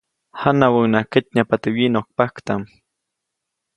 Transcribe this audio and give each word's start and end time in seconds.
Janawäʼuŋnaʼajk 0.41 1.09
ketnyajpa 1.13 1.55
teʼ 1.61 1.73
wyiʼnokpaktaʼm. 1.75 2.61